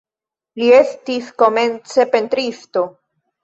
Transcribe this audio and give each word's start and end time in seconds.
Li 0.61 0.69
estis 0.77 1.29
komence 1.43 2.09
pentristo. 2.17 2.89